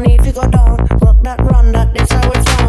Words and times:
If 0.00 0.04
you 0.04 0.16
need 0.26 0.34
go 0.34 0.48
down. 0.48 0.76
Rock 1.02 1.22
that, 1.24 1.40
run 1.40 1.72
that, 1.72 1.92
that's 1.92 2.12
how 2.12 2.30
it's 2.30 2.44
done. 2.44 2.67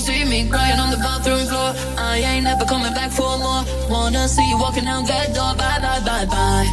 gon' 0.00 0.14
see 0.14 0.24
me 0.24 0.48
crying 0.48 0.78
on 0.78 0.90
the 0.90 0.96
bathroom 0.96 1.46
floor. 1.46 1.74
I 1.98 2.18
ain't 2.18 2.44
never 2.44 2.64
coming 2.64 2.92
back 2.94 3.10
for 3.10 3.36
more. 3.38 3.64
Wanna 3.88 4.28
see 4.28 4.46
you 4.48 4.58
walking 4.58 4.86
out 4.86 5.06
that 5.06 5.34
door. 5.34 5.54
Bye, 5.56 5.80
bye, 5.80 6.00
bye, 6.00 6.26
bye. 6.26 6.68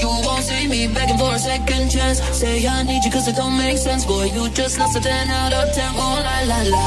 You 0.00 0.08
won't 0.26 0.42
see 0.42 0.66
me 0.66 0.86
begging 0.88 1.18
for 1.18 1.34
a 1.34 1.38
second 1.38 1.90
chance. 1.90 2.18
Say 2.38 2.66
I 2.66 2.82
need 2.82 3.04
you 3.04 3.10
cause 3.10 3.28
it 3.28 3.36
don't 3.36 3.56
make 3.58 3.78
sense. 3.78 4.04
Boy, 4.04 4.26
you 4.34 4.48
just 4.50 4.78
lost 4.78 4.96
a 4.96 5.00
10 5.00 5.28
out 5.30 5.52
of 5.52 5.72
10. 5.72 5.92
Oh, 5.94 6.18
lie 6.26 6.44
lie. 6.50 6.68
la. 6.74 6.86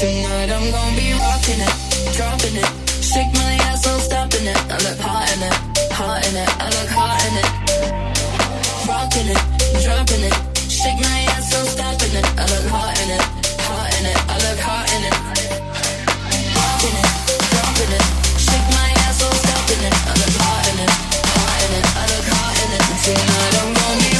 Tonight 0.00 0.50
I'm 0.50 0.66
gonna 0.74 0.96
be 0.98 1.12
rocking 1.14 1.62
it, 1.68 1.74
dropping 2.16 2.56
it. 2.62 2.70
Shake 3.10 3.32
my 3.34 3.54
ass, 3.70 3.86
I'm 3.86 4.00
stopping 4.00 4.46
it. 4.46 4.58
I 4.74 4.76
look 4.86 4.98
hot 4.98 5.30
in 5.34 5.42
it, 5.46 5.56
hot 5.94 6.26
in 6.26 6.36
it. 6.42 6.50
I 6.58 6.66
look 6.74 6.90
hot 6.90 7.22
in 7.26 7.34
it. 7.40 7.48
Rocking 8.88 9.28
it, 9.34 9.42
dropping 9.84 10.24
it. 10.26 10.34
Shake 10.70 10.98
my 10.98 11.18
ass, 11.34 11.54
I'm 11.54 11.66
stopping 11.66 12.14
it. 12.18 12.26
I 12.38 12.44
look 12.50 12.66
hot 12.74 12.98
in 13.02 13.10
it, 13.16 13.24
hot 13.66 13.90
in 13.98 14.06
it. 14.10 14.18
I 14.32 14.36
look 14.46 14.58
hot 14.58 14.86
in 14.94 15.04
it. 15.04 15.09
I 17.82 17.86
look 22.06 22.26
hot 22.26 24.14
in 24.14 24.19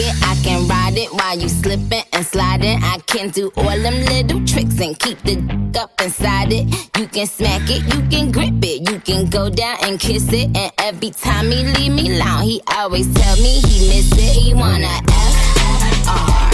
it 0.00 0.14
I 0.22 0.34
can 0.42 0.66
ride 0.66 0.96
it 0.96 1.12
while 1.12 1.38
you 1.38 1.48
slipping 1.48 2.04
and 2.12 2.24
sliding. 2.26 2.82
I 2.82 2.98
can 3.06 3.30
do 3.30 3.52
all 3.56 3.78
them 3.86 4.04
little 4.04 4.44
tricks 4.46 4.80
and 4.80 4.98
keep 4.98 5.18
the 5.22 5.36
d- 5.36 5.78
up 5.78 5.90
inside 6.00 6.52
it. 6.52 6.64
You 6.98 7.06
can 7.06 7.26
smack 7.26 7.62
it, 7.68 7.82
you 7.92 8.00
can 8.08 8.32
grip 8.32 8.62
it, 8.62 8.90
you 8.90 8.98
can 9.00 9.28
go 9.28 9.50
down 9.50 9.76
and 9.82 9.98
kiss 9.98 10.32
it. 10.32 10.56
And 10.56 10.72
every 11.02 11.12
time 11.12 11.50
he 11.50 11.64
leave 11.64 11.92
me 11.92 12.20
alone, 12.20 12.42
he 12.42 12.60
always 12.76 13.06
tell 13.14 13.36
me 13.36 13.60
he 13.60 13.88
miss 13.88 14.12
it. 14.12 14.36
He 14.36 14.52
wanna 14.52 14.86
F 15.08 16.08
R. 16.08 16.50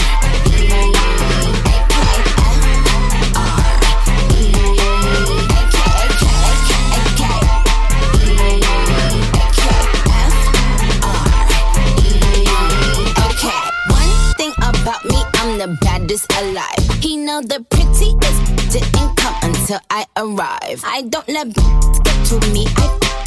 The 15.57 15.79
baddest 15.81 16.31
alive. 16.35 17.03
He 17.03 17.17
know 17.17 17.41
the 17.41 17.65
prettiest 17.71 18.71
didn't 18.71 19.17
come 19.17 19.35
until 19.43 19.81
I 19.91 20.05
arrive. 20.17 20.83
I 20.85 21.03
don't 21.03 21.27
let 21.29 21.55
get 21.55 22.27
to 22.27 22.39
me. 22.53 22.67
I 22.77 23.26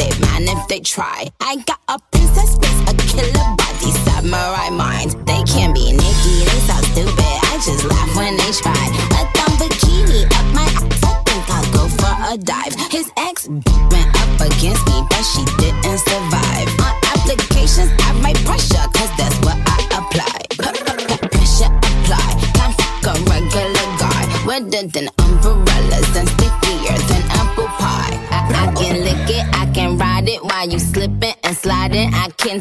if 0.59 0.67
they 0.67 0.79
try. 0.79 1.27
I 1.39 1.57
got 1.65 1.79
a 1.87 1.97
princess 2.11 2.57
face, 2.57 2.81
a 2.89 2.93
killer 3.11 3.47
body, 3.55 3.91
samurai 4.05 4.69
mind. 4.69 5.11
They 5.27 5.41
can't 5.43 5.73
be 5.73 5.91
Nikki, 5.91 6.35
they 6.47 6.61
so 6.67 6.75
stupid. 6.91 7.35
I 7.51 7.55
just 7.63 7.85
laugh 7.85 8.15
when 8.15 8.35
they 8.37 8.51
try. 8.51 8.83
A 9.19 9.21
thumb 9.35 9.53
bikini 9.59 10.25
up 10.25 10.47
my 10.53 10.63
ass. 10.63 11.03
I 11.03 11.13
think 11.27 11.45
I'll 11.55 11.69
go 11.71 11.83
for 11.99 12.13
a 12.33 12.37
dive. 12.37 12.75
His 12.91 13.09
ex 13.17 13.47
went 13.47 14.09
up 14.21 14.33
against 14.41 14.83
me, 14.87 14.97
but 15.09 15.23
she 15.23 15.43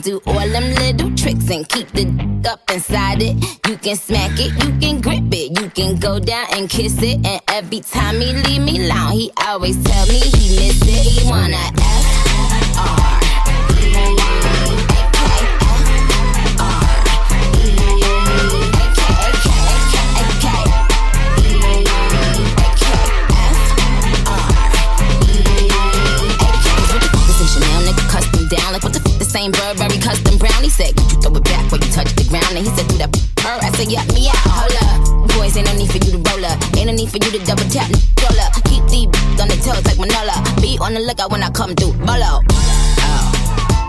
do 0.08 0.22
all 0.26 0.48
them 0.48 0.74
little 0.76 1.14
tricks 1.16 1.50
and 1.50 1.68
keep 1.68 1.86
the 1.92 2.06
d- 2.06 2.48
up 2.48 2.60
inside 2.72 3.20
it. 3.20 3.36
You 3.68 3.76
can 3.76 3.96
smack 3.96 4.30
it, 4.40 4.52
you 4.64 4.70
can 4.80 5.02
grip 5.02 5.30
it, 5.30 5.60
you 5.60 5.68
can 5.68 5.96
go 5.96 6.18
down 6.18 6.46
and 6.52 6.66
kiss 6.70 6.96
it. 7.02 7.26
And 7.26 7.40
every 7.48 7.80
time 7.80 8.18
he 8.18 8.32
leave 8.32 8.62
me 8.62 8.88
alone, 8.88 9.12
he 9.12 9.30
always 9.46 9.76
tell 9.84 10.06
me 10.06 10.20
he 10.20 10.56
miss 10.56 10.80
it. 10.80 11.04
He 11.04 11.28
wanna 11.28 11.56
F 11.56 12.78
R. 12.78 13.07
said, 30.78 30.94
Could 30.94 31.10
you 31.10 31.18
throw 31.18 31.34
it 31.34 31.44
back 31.44 31.66
when 31.74 31.82
you 31.82 31.90
touch 31.90 32.10
the 32.14 32.22
ground? 32.30 32.54
And 32.54 32.62
he 32.62 32.70
said, 32.70 32.86
Do 32.86 32.96
that 33.02 33.10
purr. 33.42 33.58
I 33.58 33.70
said, 33.74 33.90
Yeah, 33.90 34.06
me 34.14 34.30
out. 34.30 34.38
Hold 34.46 34.78
up. 34.86 35.34
Boys, 35.34 35.58
ain't 35.58 35.66
no 35.66 35.74
need 35.74 35.90
for 35.90 35.98
you 35.98 36.14
to 36.14 36.22
roll 36.30 36.46
up. 36.46 36.54
Ain't 36.78 36.86
no 36.86 36.94
need 36.94 37.10
for 37.10 37.18
you 37.18 37.30
to 37.34 37.40
double 37.42 37.66
tap. 37.66 37.90
Roll 38.22 38.38
up. 38.38 38.54
Keep 38.70 38.86
these 38.86 39.10
on 39.42 39.50
the 39.50 39.58
toes 39.58 39.82
like 39.82 39.98
Manolo. 39.98 40.38
Be 40.62 40.78
on 40.78 40.94
the 40.94 41.02
lookout 41.02 41.34
when 41.34 41.42
I 41.42 41.50
come 41.50 41.74
through. 41.74 41.98
Bolo. 42.06 42.46
Oh, 42.46 43.22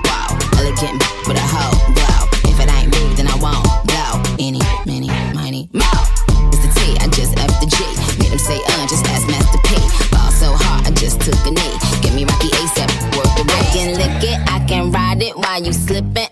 wow. 0.10 0.34
Elegant 0.58 0.97
with 1.30 1.38
a 1.38 1.45
hoe. 1.45 1.78
Glow. 1.93 2.21
If 2.49 2.58
it 2.58 2.69
ain't 2.73 2.89
big, 2.89 3.21
then 3.21 3.30
I 3.30 3.38
won't 3.38 3.62
blow. 3.86 4.12
Any, 4.41 4.62
many, 4.89 5.13
mighty, 5.38 5.69
mo. 5.78 5.86
It's 6.49 6.65
the 6.65 6.69
T, 6.73 6.97
I 6.97 7.06
just 7.13 7.38
F 7.38 7.54
the 7.62 7.69
G. 7.69 7.78
Made 8.17 8.34
him 8.34 8.41
say, 8.41 8.58
uh, 8.58 8.84
just 8.89 9.06
ask 9.13 9.30
Master 9.30 9.62
P. 9.69 9.78
Ball 10.10 10.32
so 10.34 10.58
hard, 10.58 10.88
I 10.88 10.91
just 10.97 11.21
took 11.21 11.38
a 11.45 11.52
knee. 11.54 11.75
Give 12.02 12.15
me 12.17 12.25
Rocky 12.25 12.49
ASAP, 12.58 12.89
work 13.13 13.30
the 13.38 13.45
way. 13.45 13.62
I 13.62 13.69
can 13.73 13.89
lick 13.93 14.23
it, 14.25 14.39
I 14.49 14.65
can 14.65 14.91
ride 14.91 15.21
it 15.21 15.38
while 15.38 15.62
you 15.62 15.73
slipping 15.73 16.28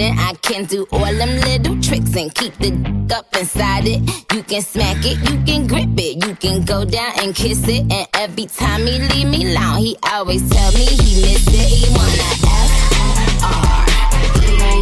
sliding. 0.00 0.18
I 0.18 0.34
can 0.34 0.64
do 0.64 0.86
all 0.92 1.14
them 1.14 1.40
little 1.40 1.80
tricks 1.80 2.16
and 2.16 2.34
keep 2.34 2.54
the 2.58 2.70
d- 2.70 3.14
up 3.14 3.26
inside 3.36 3.86
it. 3.86 4.00
You 4.32 4.42
can 4.42 4.62
smack 4.62 4.98
it, 5.04 5.18
you 5.30 5.42
can 5.44 5.66
grip 5.66 5.98
it, 5.98 6.26
you 6.26 6.34
can 6.36 6.64
go 6.64 6.84
down 6.84 7.12
and 7.20 7.34
kiss 7.34 7.66
it. 7.68 7.80
And 7.92 8.06
every 8.14 8.46
time 8.46 8.86
he 8.86 8.98
leave 8.98 9.28
me 9.28 9.54
alone, 9.54 9.78
he 9.78 9.96
always 10.12 10.48
tell 10.48 10.72
me 10.72 10.84
he 10.84 11.22
miss 11.22 11.46
it. 11.48 11.68
He 11.68 11.88
wanna 11.94 12.30
F 12.44 13.42
R. 13.42 14.79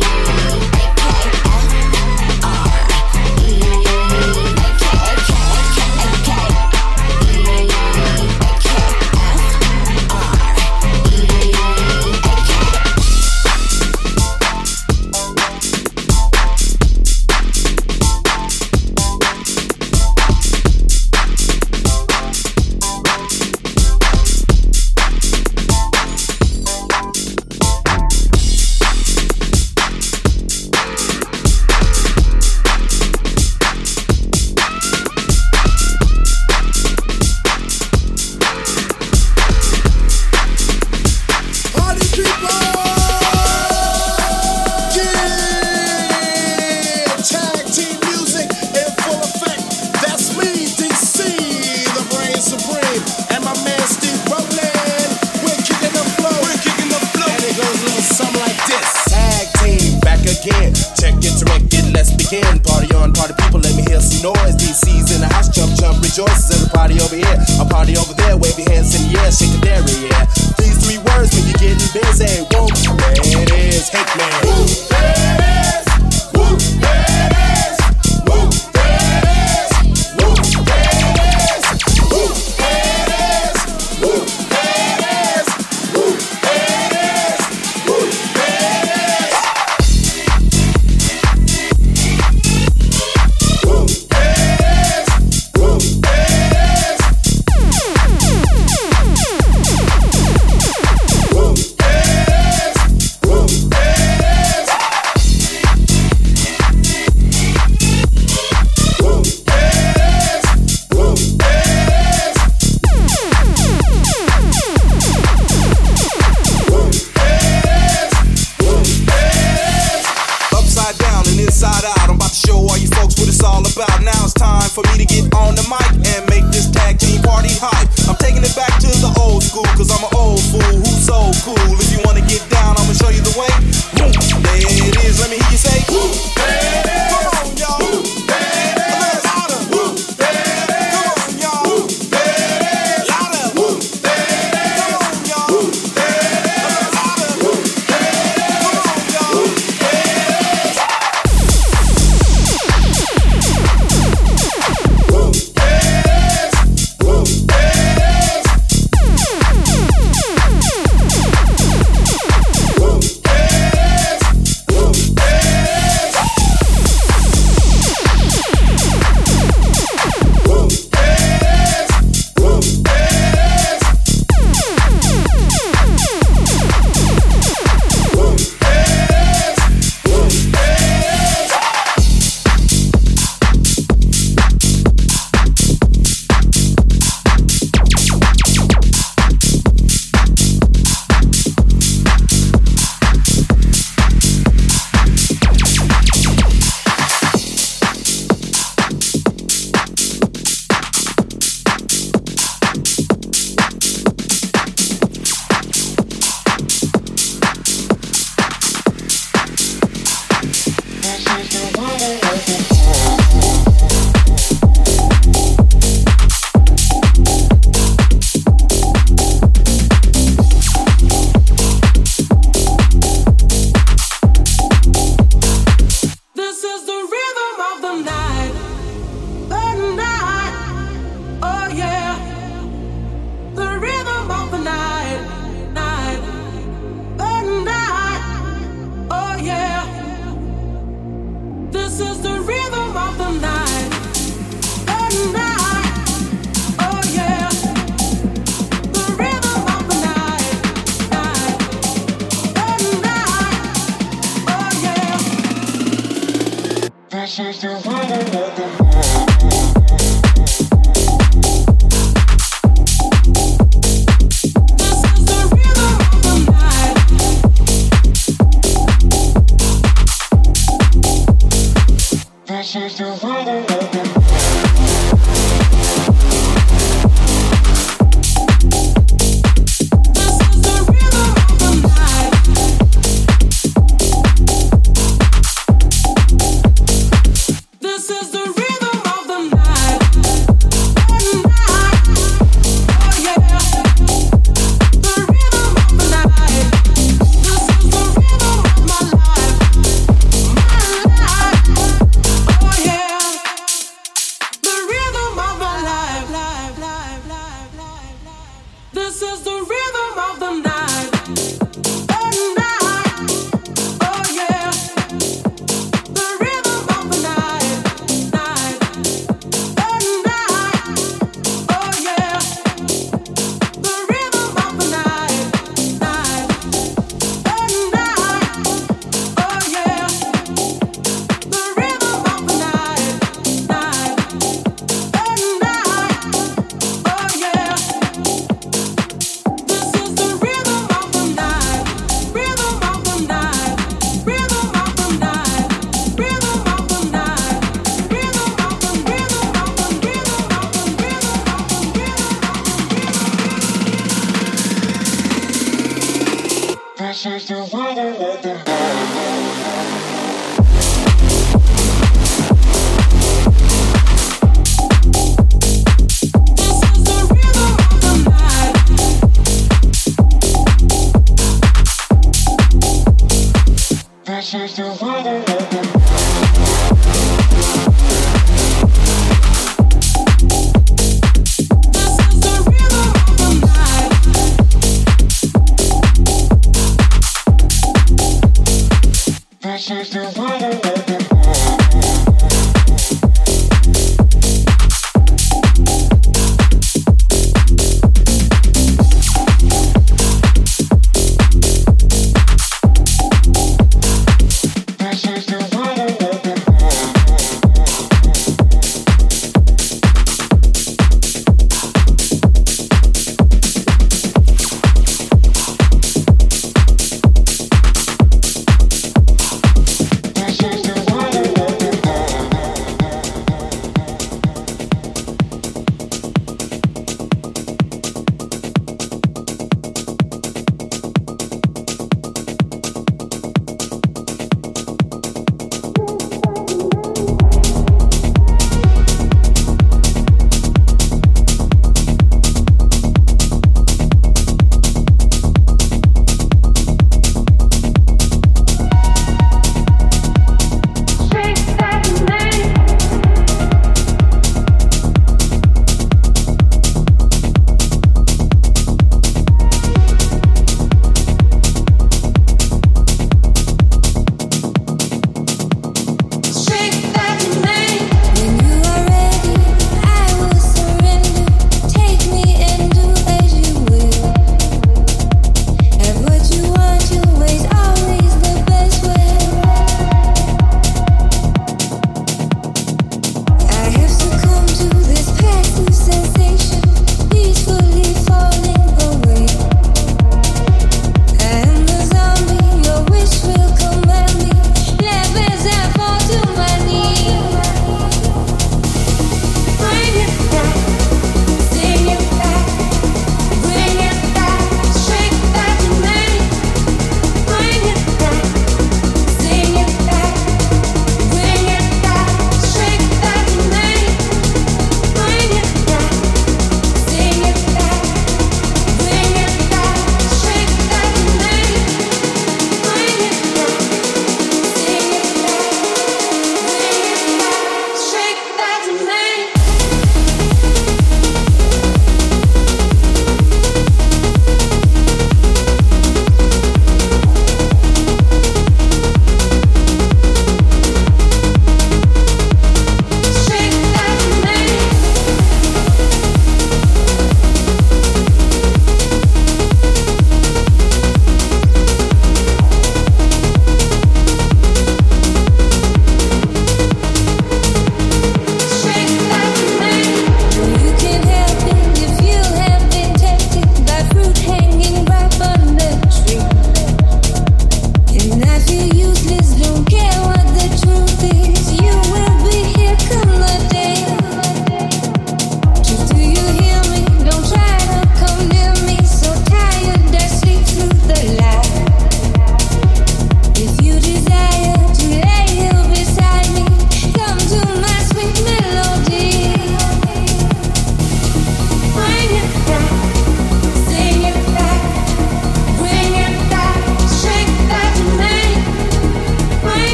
She's 257.39 257.61
the 257.61 257.69
one 257.69 258.09
that 258.09 258.57
the 258.57 258.88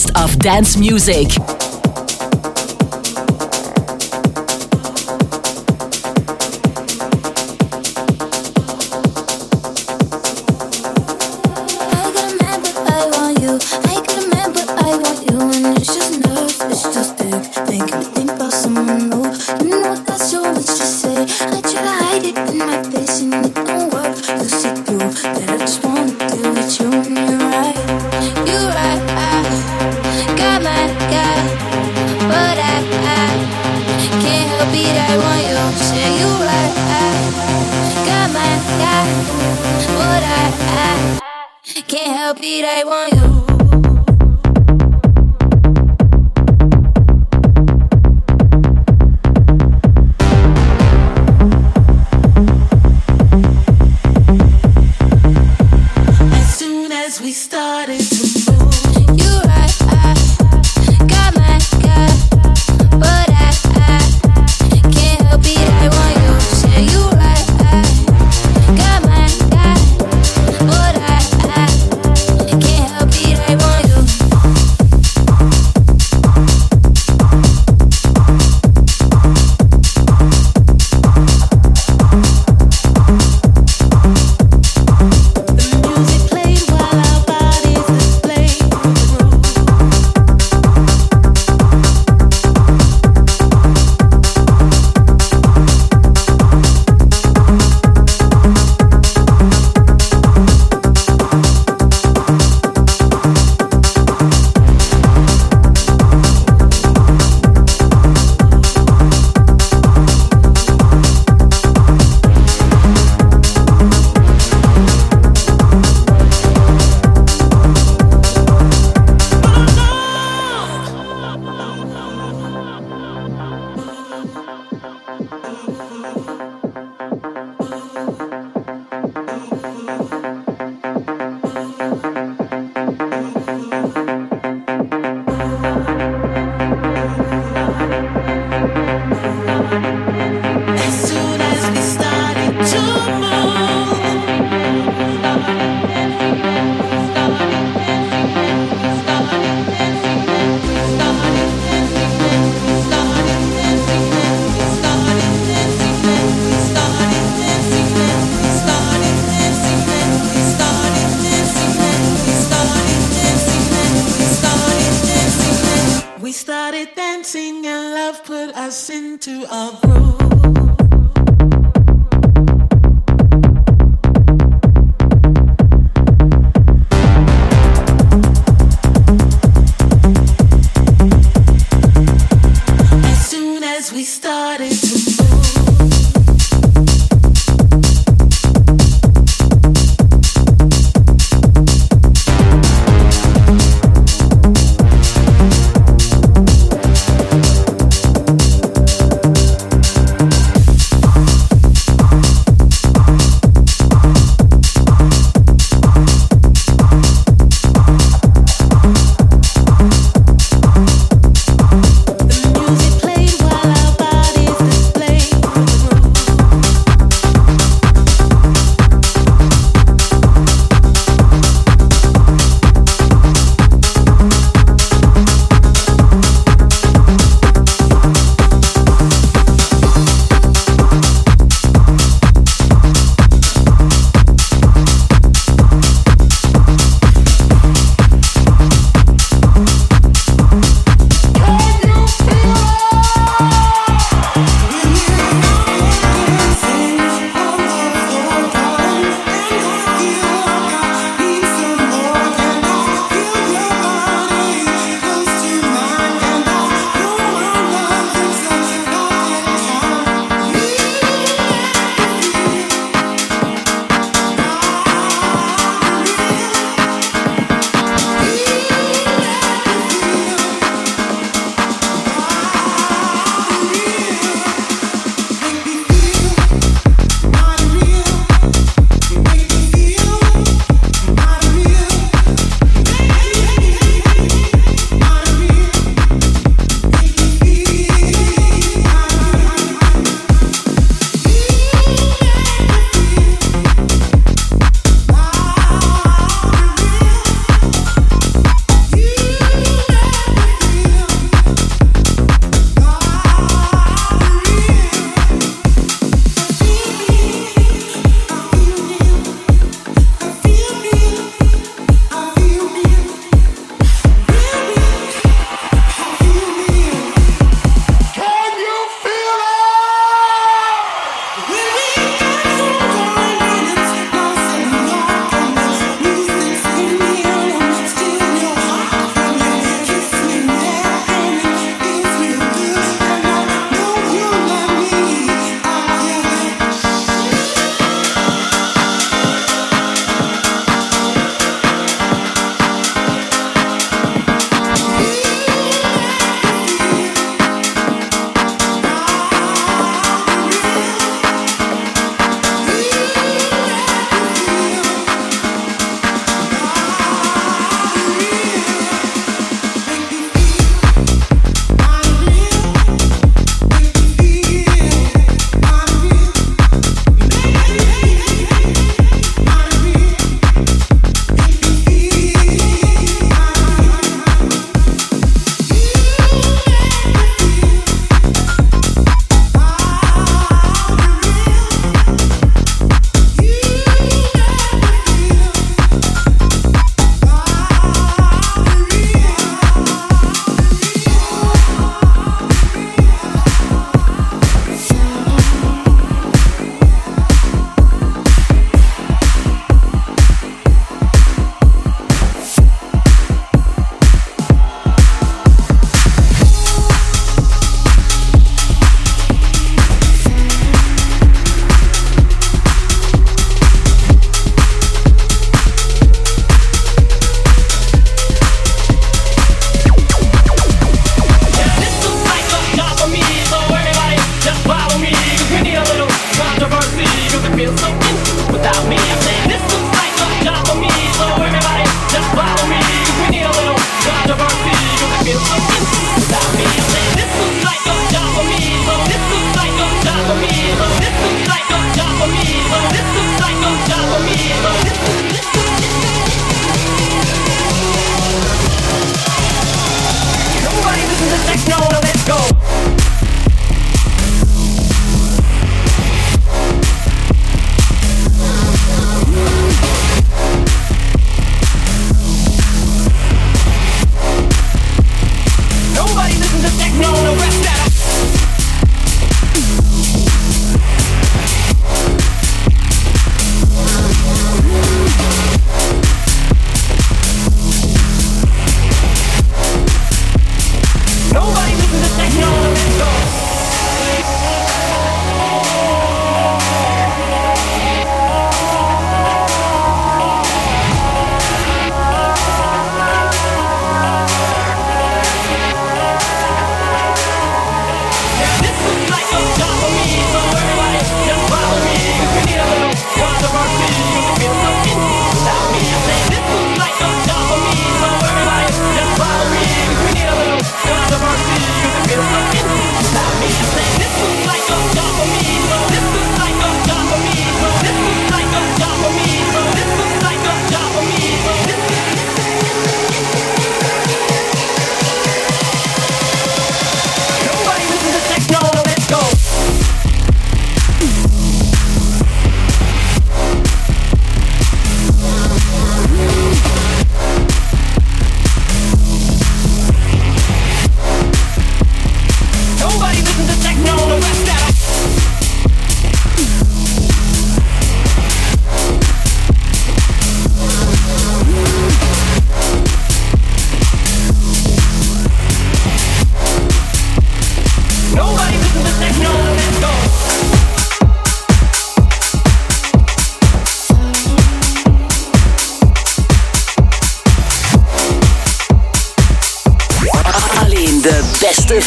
best 0.00 0.16
of 0.16 0.38
dance 0.38 0.76
music. 0.76 1.59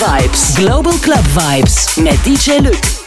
Vibes. 0.03 0.53
Global 0.55 0.99
Club 0.99 1.25
Vibes 1.25 1.95
met 1.95 2.23
DJ 2.23 2.59
Luke. 2.61 3.02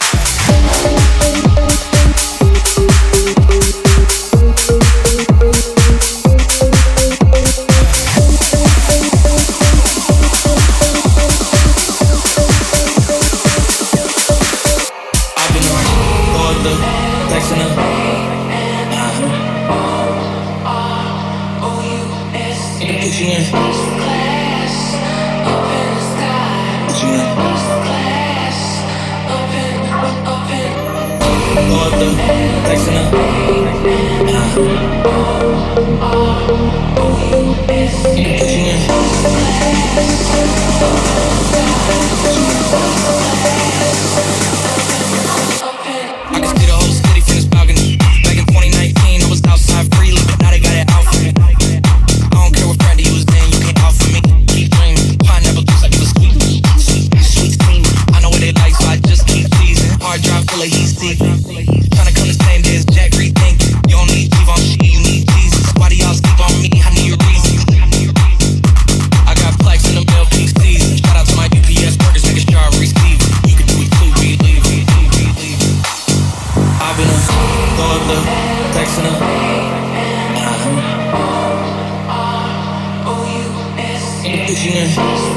Lightning 84.67 85.36